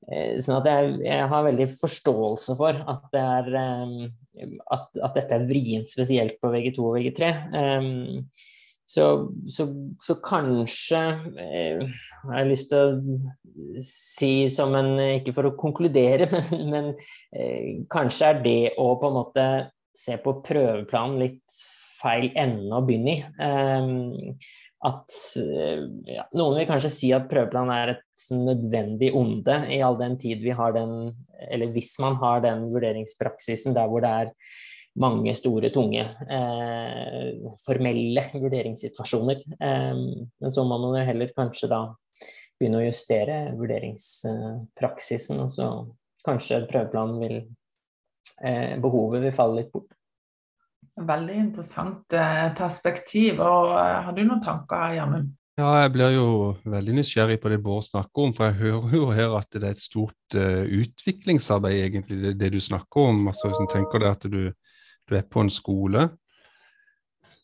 [0.07, 5.19] eh, sånn at jeg, jeg, har veldig forståelse for at, det er, eh, at, at
[5.19, 7.33] dette er vrient, spesielt på VG2 og VG3.
[8.87, 9.05] Så,
[9.51, 9.67] så,
[9.99, 10.99] så, kanskje
[11.43, 11.81] eh,
[12.23, 16.93] har jeg lyst til å si som en Ikke for å konkludere, men, men
[17.35, 19.47] eh, kanskje er det å på en måte
[19.97, 21.59] se på prøveplanen litt
[21.97, 23.19] feil ende å begynne i.
[23.43, 24.55] Eh,
[24.87, 25.15] at
[26.07, 30.45] ja, Noen vil kanskje si at prøveplan er et nødvendig onde i all den tid
[30.45, 31.09] vi har den,
[31.49, 34.31] eller hvis man har den vurderingspraksisen der hvor det er
[34.97, 39.43] mange store, tunge, eh, formelle vurderingssituasjoner.
[39.61, 39.95] Eh,
[40.41, 41.83] men så må man jo heller kanskje da
[42.57, 45.71] begynne å justere vurderingspraksisen, og så
[46.27, 47.37] kanskje prøveplanen vil
[48.43, 49.93] eh, behovet vil falle litt bort.
[50.97, 53.43] Veldig interessant eh, perspektiv.
[53.45, 55.35] og eh, Har du noen tanker Gjermund?
[55.57, 56.29] Ja, jeg blir jo
[56.69, 58.33] veldig nysgjerrig på det Bård snakker om.
[58.37, 62.51] For jeg hører jo her at det er et stort uh, utviklingsarbeid, egentlig, det, det,
[62.53, 63.23] du snakker om.
[63.31, 64.43] Altså Hvis en tenker det at du,
[65.09, 66.09] du er på en skole,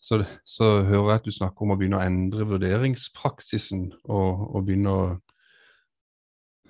[0.03, 3.85] så, så, hører jeg at du snakker om å begynne å endre vurderingspraksisen.
[4.11, 5.05] Og, og begynne å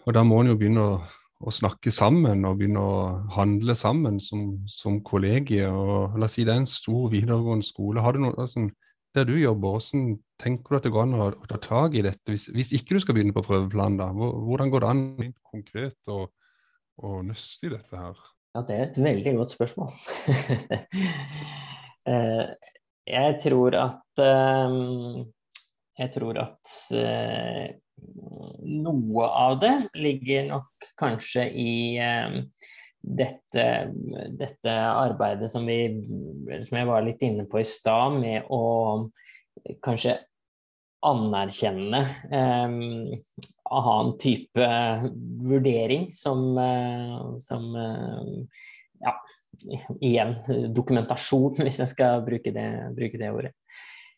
[0.02, 0.94] Og da må en jo begynne å
[1.42, 2.98] å snakke sammen og begynne å
[3.34, 5.66] handle sammen som, som kollegie.
[5.66, 8.02] Og la oss si det er en stor videregående skole.
[8.04, 8.68] Har du noe, altså,
[9.16, 12.04] der du jobber, hvordan tenker du at det går an å, å ta tak i
[12.06, 12.22] dette?
[12.30, 16.28] Hvis, hvis, ikke du skal begynne på prøveplan, da, hvordan går det an konkret å,
[17.26, 18.22] nøste i dette her?
[18.52, 19.92] Ja, det er et veldig godt spørsmål.
[22.02, 22.48] Eh,
[23.06, 24.72] jeg tror at eh,
[26.00, 27.68] Jeg tror at eh,
[28.82, 29.70] noe av det
[30.02, 31.76] ligger nok kanskje i
[32.98, 33.66] dette,
[34.34, 35.78] dette, arbeidet som, vi,
[36.66, 39.06] som jeg var litt inne på i stad, med å
[39.86, 40.16] kanskje
[41.02, 42.74] anerkjenne eh,
[43.72, 44.68] annen type
[45.42, 48.60] vurdering som, eh, som eh,
[49.02, 49.16] ja,
[50.00, 50.36] igjen
[50.74, 53.56] dokumentasjon, hvis jeg skal bruke det, bruke det ordet.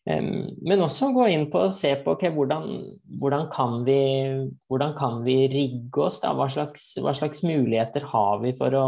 [0.04, 2.66] Men også gå inn på og se på okay, hvordan,
[3.22, 3.94] hvordan, kan vi,
[4.68, 6.18] hvordan, kan vi, rigge oss.
[6.20, 6.34] Da?
[6.36, 8.82] Hva slags, hva slags, muligheter har vi for å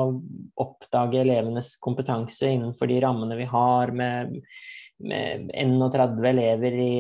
[0.61, 4.45] oppdage elevenes kompetanse innenfor de rammene vi har, med, med
[5.03, 6.93] 31 elever i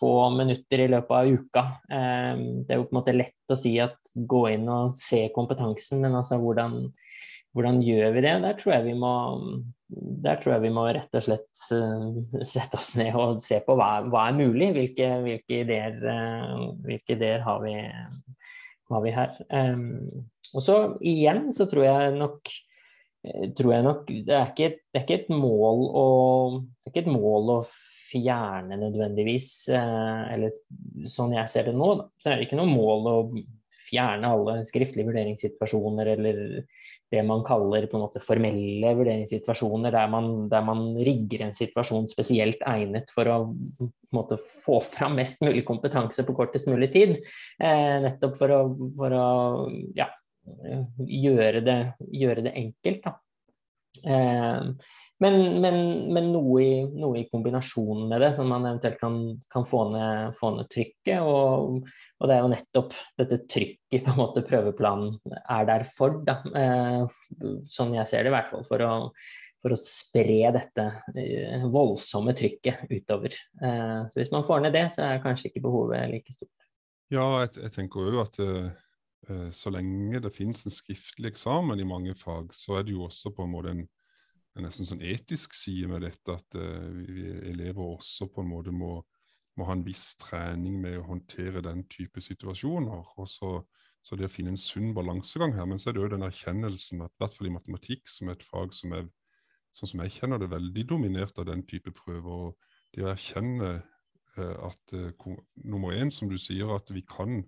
[0.00, 1.64] få minutter i løpet av uka.
[1.88, 6.00] Det er jo på en måte lett å si at gå inn og se kompetansen,
[6.04, 6.78] men altså hvordan,
[7.56, 8.36] hvordan gjør vi det?
[8.46, 9.12] Der tror jeg vi må,
[10.30, 13.90] tror jeg vi må rett og slett uh, sette oss ned og se på hva,
[14.08, 14.72] hva er mulig.
[14.78, 16.00] Hvilke, hvilke, ideer,
[16.86, 17.76] hvilke, ideer, har vi,
[18.94, 19.38] har vi her.
[20.54, 22.54] Og så igjen så tror jeg nok
[23.56, 26.04] tror jeg nok det er, ikke, det er ikke et mål å,
[26.64, 27.60] det er ikke et mål å
[28.10, 30.54] fjerne nødvendigvis, eller
[31.06, 33.16] sånn jeg ser det nå, så er det ikke noe mål å
[33.90, 36.40] fjerne alle skriftlige vurderingssituasjoner eller
[37.10, 42.06] det man kaller på en måte formelle vurderingssituasjoner, der man, der man rigger en situasjon
[42.10, 43.38] spesielt egnet for å
[44.14, 47.16] måte, få fram mest mulig kompetanse på kortest mulig tid.
[47.58, 48.60] Eh, nettopp for å,
[48.94, 49.26] for å
[49.98, 50.06] ja,
[50.46, 51.78] gjøre, det,
[52.14, 53.10] gjøre, det, enkelt.
[54.06, 54.62] Eh,
[55.20, 55.76] men, men,
[56.14, 59.18] men noe, i, noe, i, kombinasjonen med det, som man eventuelt kan,
[59.52, 61.20] kan få, ned, få, ned, trykket.
[61.20, 66.22] Og, og, det er jo nettopp dette trykket på en måte prøveplanen er der for,
[66.24, 66.40] da.
[66.56, 67.20] Eh,
[67.68, 68.64] sånn jeg ser det i hvert fall.
[68.68, 68.94] For å,
[69.60, 70.86] for å spre dette
[71.20, 73.36] eh, voldsomme trykket utover.
[73.36, 76.54] Så hvis man får ned det, så er kanskje ikke behovet like stort.
[77.12, 78.38] Ja, jeg, jeg tenker jo at
[79.52, 83.30] så lenge det finnes en skriftlig eksamen i mange fag, så er det jo også
[83.36, 83.82] på en måte en
[84.58, 88.74] en nesten sånn etisk side med dette, at uh, vi elever også på en måte
[88.74, 88.96] må,
[89.56, 93.04] må, ha en viss trening med å håndtere den type situasjoner.
[93.16, 93.52] og så,
[94.02, 95.68] så det å finne en sunn balansegang her.
[95.70, 98.38] Men så er det jo den erkjennelsen at i hvert fall i matematikk, som er
[98.38, 99.08] et fag som er
[99.78, 102.50] sånn som jeg kjenner det, veldig dominert av den type prøver.
[102.50, 107.44] og Det å erkjenne uh, at uh, nummer én, som du sier, at vi kan,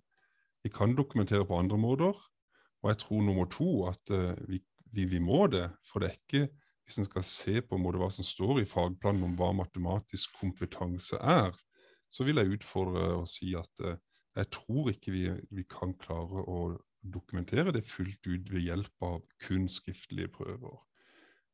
[0.63, 2.19] vi kan dokumentere på andre måter.
[2.83, 4.13] Og jeg tror nummer to at
[4.49, 4.59] vi,
[4.93, 5.69] vi, vi må det.
[5.91, 6.49] For det er ikke
[6.85, 10.35] hvis en skal se på en måte hva som står i fagplanen om hva matematisk
[10.41, 11.53] kompetanse er,
[12.13, 13.95] så vil jeg utfordre og si at uh,
[14.37, 15.23] jeg tror ikke vi,
[15.53, 16.59] vi, kan klare å
[17.15, 20.77] dokumentere det fullt ut ved hjelp av kun skriftlige prøver.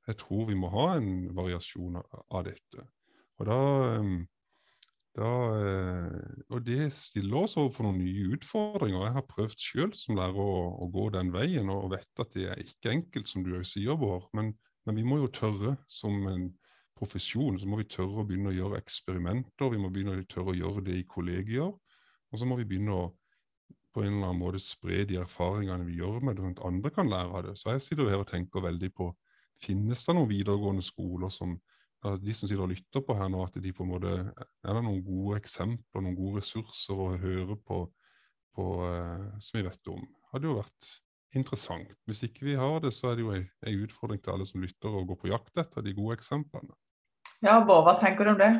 [0.08, 2.84] Jeg tror vi må ha en variasjon av, dette.
[3.38, 3.58] Og, da,
[3.98, 4.12] eh,
[5.18, 9.04] da, eh, og det stiller oss overfor noen nye utfordringer.
[9.08, 12.48] Jeg har prøvd sjøl som lærer å, å, gå den veien, og vet at det
[12.52, 14.30] er ikke enkelt, som du sier, Bård.
[14.36, 14.54] Men
[14.88, 16.46] men vi må jo tørre, som en
[16.96, 19.68] profesjon, så må vi tørre å begynne å gjøre eksperimenter.
[19.74, 21.74] Vi må begynne å tørre å gjøre det i kollegier.
[22.32, 23.02] Og så må vi begynne å
[23.92, 26.92] på en eller annen måte spre de erfaringene vi gjør med det, sånn at andre
[26.94, 27.54] kan lære av det.
[27.60, 29.10] Så jeg sitter her og tenker veldig på
[29.58, 31.56] Finnes det noen videregående skoler som
[32.22, 34.84] de som sitter og lytter på her nå, at de på en måte Er det
[34.86, 37.82] noen gode eksempler, noen gode ressurser å høre på,
[38.54, 40.04] på uh, som vi vet om?
[40.32, 40.92] Hadde jo vært
[41.36, 41.90] interessant.
[42.08, 44.94] Hvis ikke vi har det, så er det jo en utfordring til alle som lytter
[44.94, 46.76] og går på jakt etter de gode eksemplene.
[47.44, 48.52] Ja, Bård, hva tenker du om det?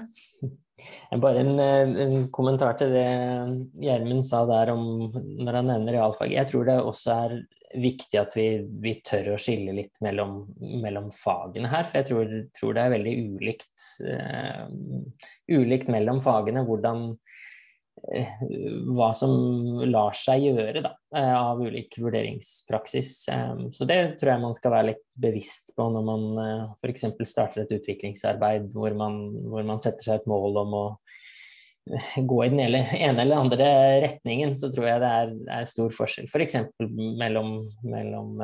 [1.25, 3.09] Bare en, en kommentar til det
[3.83, 6.35] Gjermund sa der om når han nevner realfag.
[6.35, 7.35] Jeg tror det også er
[7.75, 8.47] viktig at vi,
[8.81, 10.41] vi tør å skille litt mellom,
[10.83, 11.87] mellom, fagene her.
[11.89, 14.65] For jeg tror, tror det er veldig ulikt, uh,
[15.53, 18.35] ulikt mellom fagene hvordan uh,
[18.95, 19.35] hva som
[19.85, 23.15] lar seg gjøre da, uh, av ulik vurderingspraksis.
[23.35, 26.29] Um, så det tror jeg man skal være litt bevisst på når man
[26.79, 27.09] f.eks.
[27.29, 30.87] starter et utviklingsarbeid hvor man, hvor man, setter seg et mål om å
[32.29, 33.69] gå i den ene eller andre
[34.05, 36.29] retningen, så tror jeg det er, er stor forskjell.
[36.31, 36.57] F.eks.
[36.77, 36.87] For
[37.21, 38.43] mellom, mellom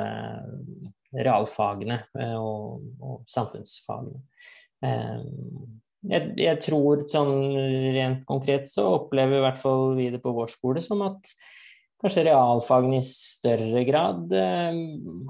[1.14, 2.00] realfagene
[2.40, 4.20] og, og samfunnsfagene
[6.04, 7.34] jeg, jeg, tror sånn
[7.96, 11.32] rent konkret så opplever i hvert fall vi det på vår skole som at
[12.04, 14.80] kanskje realfagene i større grad eh,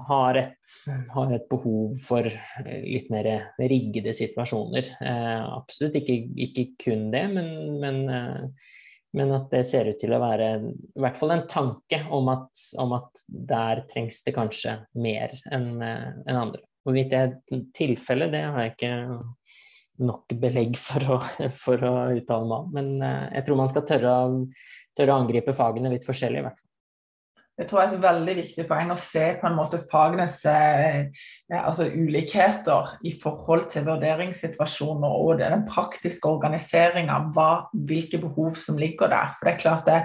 [0.09, 0.71] har, et,
[1.13, 2.27] har, et, behov for
[2.67, 4.89] litt mer riggede situasjoner.
[4.99, 8.71] Eh, absolutt ikke, ikke, kun det, men, men, eh,
[9.15, 12.67] men, at det ser ut til å være i hvert fall en tanke om at,
[12.83, 16.65] om at der trengs det kanskje mer enn en andre.
[16.85, 18.95] Hvorvidt det er tilfellet, tilfelle, det har jeg ikke
[20.03, 21.19] nok belegg for å,
[21.63, 22.73] for å uttale meg om.
[22.75, 24.15] Men eh, jeg tror man skal tørre,
[24.97, 26.65] tørre å angripe fagene litt forskjellig, i hvert fall.
[27.55, 31.05] Det tror jeg er et veldig viktig poeng å se på en måte fagenes eh,
[31.53, 37.19] altså ulikheter i forhold til vurderingssituasjoner og den praktiske organiseringa,
[37.85, 39.35] hvilke behov som ligger der.
[39.37, 39.99] For Det er klart det,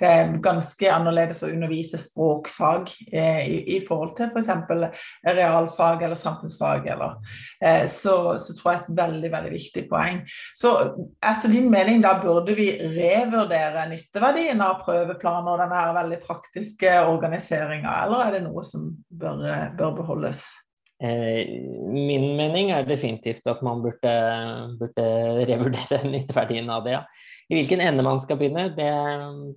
[0.00, 4.52] det er ganske annerledes å undervise språkfag eh, i, i, forhold til f.eks.
[4.68, 6.86] For realfag eller samfunnsfag.
[6.94, 7.18] Eller,
[7.58, 10.22] eh, så, så, tror jeg er et veldig veldig viktig poeng.
[10.54, 10.76] Så
[11.18, 18.04] etter din mening da burde vi revurdere nytteverdien av prøveplaner og denne veldig praktiske organiseringa,
[18.04, 19.42] eller er det noe som bør,
[19.74, 20.44] bør beholdes?
[21.04, 21.48] Eh,
[21.92, 24.14] min mening er definitivt at man burde,
[24.80, 25.06] burde
[25.50, 26.96] revurdere nytteverdien av det.
[26.96, 27.04] Ja.
[27.50, 28.90] I hvilken ende man skal begynne, det,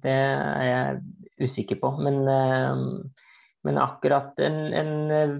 [0.03, 1.93] det er jeg usikker på.
[2.03, 2.81] Men, eh,
[3.67, 5.37] men akkurat en, en,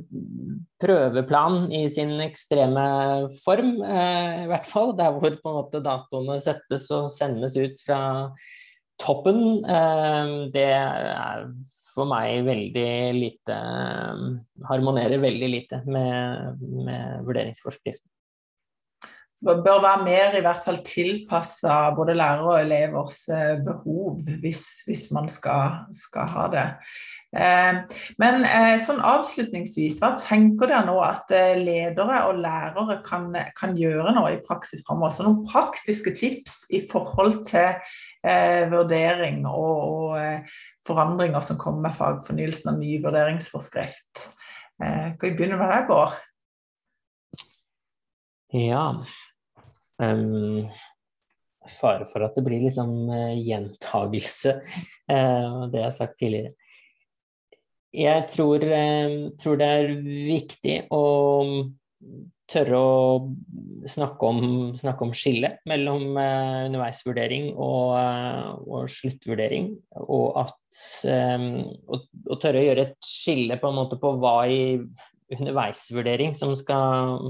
[0.82, 2.86] prøveplan i sin ekstreme
[3.42, 7.84] form, eh, i hvert fall, der hvor på en måte datoene settes og sendes ut
[7.84, 8.02] fra
[9.02, 9.62] toppen,
[10.54, 11.48] det er
[11.98, 13.58] for meg veldig lite
[14.68, 18.10] Harmonerer veldig lite med, med vurderingsforskriften.
[19.42, 24.64] det bør være mer i hvert fall tilpassa både lærere og elevers eh, behov, hvis,
[24.88, 26.66] hvis man skal, skal, ha det.
[27.38, 33.78] Eh, men eh, sånn avslutningsvis, hva tenker dere nå at ledere og lærere kan, kan
[33.78, 35.14] gjøre nå i praksis framover?
[35.14, 37.78] Så noen praktiske tips i forhold til
[38.24, 40.50] eh, vurdering og, og,
[40.88, 44.30] forandringer som kommer med fagfornyelsen av ny vurderingsforskrift.
[44.84, 46.16] Eh, kan vi begynne med deg, Bård?
[48.56, 49.04] Ja.
[50.00, 50.68] Um,
[51.68, 54.54] fare for at det blir liksom uh, gjentagelse,
[55.12, 56.54] uh, det jeg har sagt tidligere.
[57.98, 59.94] Jeg tror, uh, tror, det er
[60.30, 61.04] viktig å
[62.48, 64.40] tørre å snakke om,
[64.80, 67.92] snakke om skillet mellom underveisvurdering og,
[68.64, 69.74] og, sluttvurdering,
[70.08, 70.56] og at
[71.08, 74.62] og, og tørre å gjøre et skille på en måte på hva i
[75.36, 77.28] underveisvurdering som skal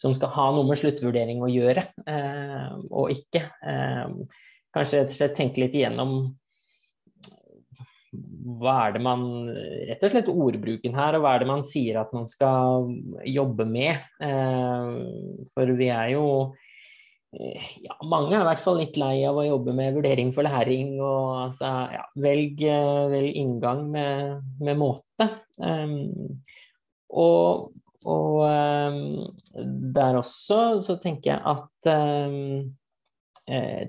[0.00, 3.42] som skal ha noe med sluttvurdering å gjøre, eh, og ikke.
[3.60, 4.38] Eh,
[4.74, 6.22] kanskje rett og slett tenke litt igjennom
[8.10, 9.22] hva er det man
[9.90, 12.90] Rett og slett ordbruken her, og hva er det man sier at man skal
[13.28, 14.02] jobbe med?
[14.22, 16.26] Eh, for vi er jo
[17.30, 20.96] ja, mange er i hvert fall litt lei av å jobbe med vurdering for læring.
[20.98, 22.64] og altså, ja, velg,
[23.12, 25.28] velg, inngang med, med måte.
[25.62, 26.40] Um,
[27.14, 27.70] og
[28.08, 29.32] og um,
[29.94, 31.90] der også så tenker jeg at
[32.30, 32.70] um,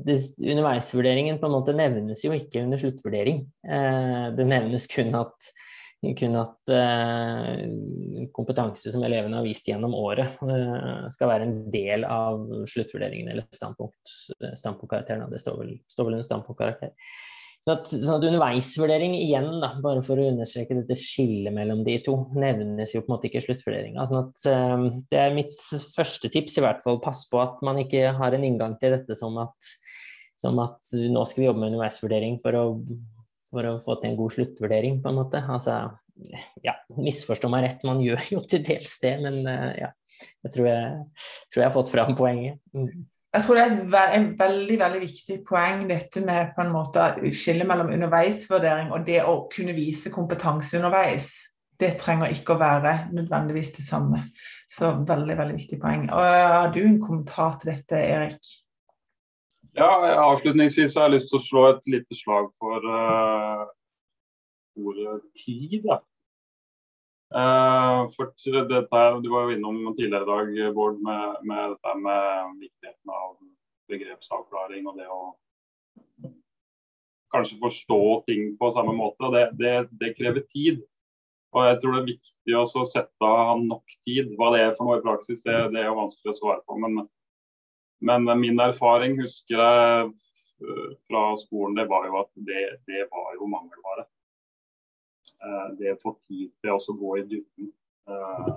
[0.06, 3.44] det, underveisvurderingen på en måte nevnes jo ikke under sluttvurdering.
[3.68, 5.52] Uh, det nevnes kun at,
[6.20, 7.66] kun at uh,
[8.36, 10.40] kompetanse som elevene har vist gjennom året,
[11.14, 15.30] skal være en del av sluttvurderingen eller standpunkt, standpunktkarakteren.
[15.32, 16.96] Det står vel, står vel under standpunktkarakter.
[17.62, 22.00] Sånn at, sånn at underveisvurdering igjen, da, bare for å understreke dette skillet mellom de
[22.02, 24.06] to, nevnes jo på en måte ikke i sluttvurderinga.
[24.10, 25.54] Sånn at um, det er mitt
[25.94, 26.98] første tips, i hvert fall.
[27.04, 29.72] Pass på at man ikke har en inngang til dette som at,
[30.42, 32.66] som at nå skal vi jobbe med underveisvurdering for å,
[33.52, 35.46] for å få til en god sluttvurdering, på en måte.
[35.46, 35.78] Altså,
[36.66, 39.94] ja, misforstå meg rett, man gjør jo til dels det, men uh, ja.
[40.42, 41.02] Jeg tror jeg,
[41.54, 42.58] tror jeg har fått fram poenget.
[42.74, 43.06] Mm.
[43.32, 43.64] Jeg tror det
[43.96, 49.06] er et veldig veldig viktig poeng dette med på en måte skille mellom underveisvurdering og
[49.08, 51.30] det å kunne vise kompetanse underveis.
[51.80, 54.26] Det trenger ikke å være nødvendigvis det samme.
[54.70, 56.10] Så veldig veldig viktig poeng.
[56.12, 58.52] Og Har du en kommentar til dette, Erik?
[59.80, 59.88] Ja,
[60.28, 63.64] Avslutningsvis har jeg lyst til å slå et lite slag for uh,
[64.76, 65.80] ordet tid.
[65.88, 66.02] Da.
[67.32, 68.34] Uh, for
[68.68, 73.38] dette, Du var jo innom tidligere i dag, Bård, med, med dette med viktigheten av
[73.92, 75.22] begrepsavklaring og det å
[77.32, 79.32] kanskje forstå ting på samme måte.
[79.32, 80.84] Det, det, det krever tid.
[81.52, 84.36] Og jeg tror det er viktig å sette av nok tid.
[84.40, 86.78] Hva det er for noe i praksis, det, det er jo vanskelig å svare på.
[86.84, 87.06] Men,
[88.08, 93.36] men, min erfaring husker jeg eh, fra skolen, det var jo at det, det var
[93.36, 94.08] jo mangelvare.
[95.42, 97.74] Eh, det å få tid til å gå i dybden.
[98.12, 98.48] Eh,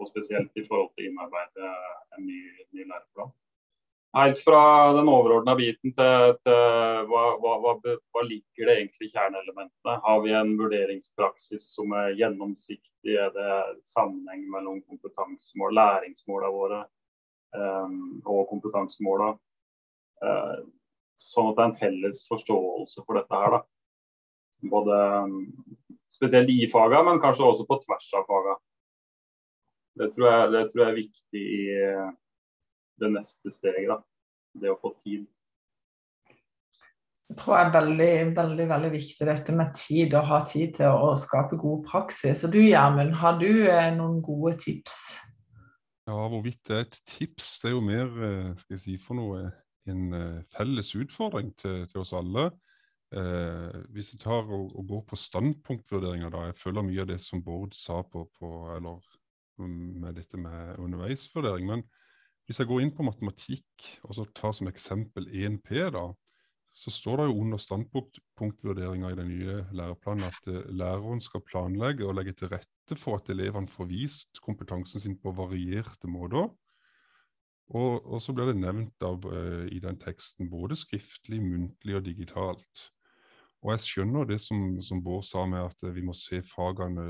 [0.00, 1.72] og spesielt i forhold til å innarbeide
[2.16, 2.40] en ny,
[2.74, 3.30] ny læreplan.
[4.14, 9.14] Helt fra den overordna biten til, til hva, hva, hva, hva, ligger det egentlig i
[9.14, 9.94] kjerneelementene?
[10.04, 13.16] Har vi en vurderingspraksis som er gjennomsiktig?
[13.18, 13.56] Er det
[13.90, 16.80] sammenheng mellom kompetansemål, læringsmålene våre
[17.58, 19.34] um, og kompetansemålene?
[20.22, 20.62] Uh,
[21.18, 23.58] sånn at det er en felles forståelse for dette her.
[23.58, 23.64] da.
[24.70, 25.00] Både
[26.24, 28.56] spesielt i fagene, men kanskje også på tvers av fagene.
[29.94, 32.10] Det tror jeg, det tror jeg er viktig i eh,
[33.02, 33.92] det neste steget.
[33.92, 34.00] Da.
[34.64, 35.26] Det å få tid.
[37.30, 41.04] Jeg tror jeg er veldig, veldig, veldig viktig dette med tid, å ha tid til
[41.06, 42.42] å skape god praksis.
[42.46, 44.98] Og du Gjermund, har du eh, noen gode tips?
[46.10, 49.18] Ja, hvorvidt det er et tips, det er jo mer eh, skal jeg si for
[49.18, 49.46] noe,
[49.84, 50.14] en
[50.56, 52.46] felles utfordring til, til oss alle.
[53.14, 57.20] Eh, hvis vi tar og, og, går på standpunktvurderinger, da Jeg følger mye av det
[57.22, 59.04] som Bård sa på, på eller
[59.58, 61.68] mm, med dette med underveisvurdering.
[61.68, 61.84] Men
[62.46, 66.08] hvis jeg går inn på matematikk og så tar som eksempel 1P, da,
[66.74, 72.08] så står det jo under standpunktvurderinga i den nye læreplanen at uh, læreren skal planlegge
[72.08, 76.50] og legge til rette for at elevene får vist kompetansen sin på varierte måter.
[77.70, 82.04] Og, og så blir det nevnt av, uh, i den teksten både skriftlig, muntlig og
[82.10, 82.88] digitalt.
[83.64, 87.04] Og jeg skjønner det som, som Bård sa med at vi må se fagene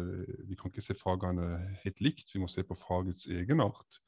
[0.47, 1.49] Vi kan ikke se fagene
[1.83, 3.99] helt likt, vi må se på fagets egenart.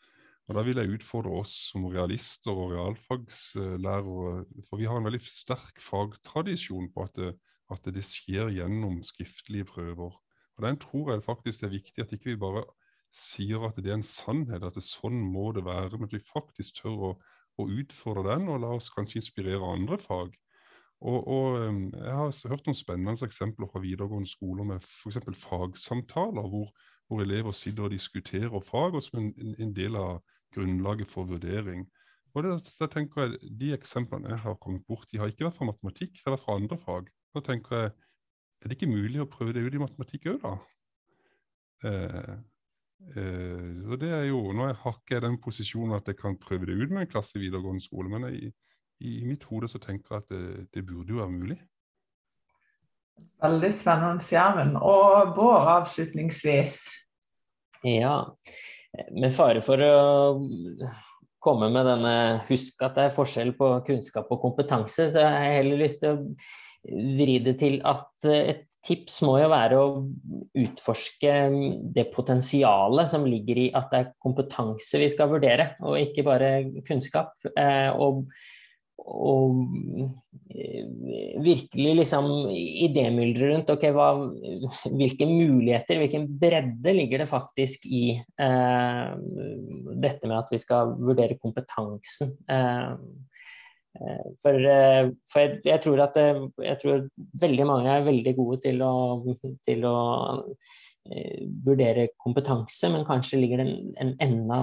[0.47, 5.25] Og Da vil jeg utfordre oss som realister og realfagslærere, for vi har en veldig
[5.27, 7.33] sterk fagtradisjon på at det,
[7.75, 10.15] at det skjer gjennom skriftlige prøver.
[10.57, 12.63] Og Den tror jeg faktisk det er viktig at ikke vi bare
[13.27, 15.99] sier at det er en sannhet, at det sånn må det være.
[15.99, 17.13] Men at vi faktisk tør å,
[17.59, 20.37] å utfordre den, og la oss kanskje inspirere andre fag.
[21.01, 21.59] Og, og,
[21.93, 25.19] Jeg har hørt noen spennende eksempler fra videregående skoler med f.eks.
[25.43, 26.71] fagsamtaler, hvor,
[27.09, 30.23] hvor, elever sitter og diskuterer fag og som en, en, del av
[30.57, 31.85] grunnlaget for vurdering.
[32.35, 35.61] Og det, da tenker jeg, De eksemplene jeg har kommet bort, de har ikke vært
[35.61, 37.13] fra matematikk, det har vært fra andre fag.
[37.37, 37.95] Da tenker jeg,
[38.65, 40.55] Er det ikke mulig å prøve det ut i matematikk òg, da?
[41.85, 42.37] Eh,
[43.13, 46.71] eh, så det er jo, Nå har ikke jeg den posisjonen at jeg kan prøve
[46.71, 48.55] det ut med en klasse i videregående skole, men jeg,
[49.01, 51.59] i, mitt hode så tenker jeg at det, det burde jo være mulig.
[53.43, 54.77] Veldig spennende, Gjermund.
[54.81, 56.79] Og Bård, avslutningsvis?
[57.87, 58.19] Ja,
[59.13, 59.97] med fare for å
[61.47, 62.15] komme med denne
[62.49, 66.17] Husk at det er forskjell på kunnskap og kompetanse, så har jeg heller lyst til
[66.17, 66.25] å
[67.17, 69.87] vri det til at et tips må jo være å
[70.63, 71.33] utforske
[71.95, 76.51] det potensialet som ligger i at det er kompetanse vi skal vurdere, og ikke bare
[76.87, 77.35] kunnskap.
[77.51, 78.29] Eh, og
[79.03, 79.59] og
[80.51, 80.87] eh,
[81.45, 84.09] virkelig liksom idémyldre rundt okay, hva,
[84.89, 89.13] hvilke muligheter, hvilken bredde ligger det faktisk i eh,
[90.07, 92.35] dette med at vi skal vurdere kompetansen.
[92.51, 92.93] Eh,
[94.43, 97.07] for, eh, for jeg, jeg, tror at jeg tror
[97.43, 98.93] veldig mange er veldig gode til å,
[99.67, 99.97] til å
[101.07, 104.59] Eh, vurdere kompetanse, men kanskje ligger det en, en, enda,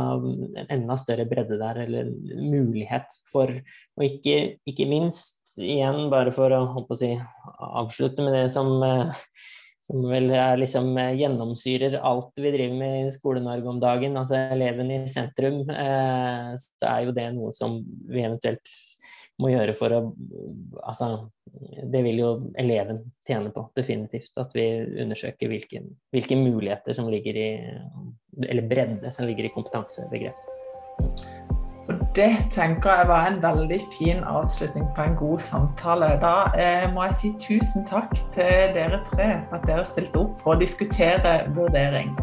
[0.60, 3.52] en, enda, større bredde der, eller mulighet for
[3.96, 7.14] Og ikke, ikke minst, igjen bare for å, å si,
[7.64, 9.24] avslutte med det som, eh,
[9.88, 14.42] som vel er liksom eh, gjennomsyrer alt vi driver med i Skole-Norge om dagen, altså
[14.58, 17.80] eleven i sentrum, eh, så er jo det noe som
[18.10, 18.76] vi eventuelt
[19.42, 20.02] må gjøre for å
[20.84, 21.08] Altså,
[21.92, 22.30] det vil jo
[22.60, 24.34] eleven tjene på, definitivt.
[24.42, 24.66] At vi
[25.04, 27.50] undersøker hvilke, hvilke muligheter som ligger i
[28.50, 30.50] Eller bredde som ligger i kompetansebegrepet.
[31.84, 36.14] Og Det tenker jeg var en veldig fin avslutning på en god samtale.
[36.22, 40.40] Da eh, må jeg si tusen takk til dere tre for at dere stilte opp
[40.44, 42.14] for å diskutere vurdering.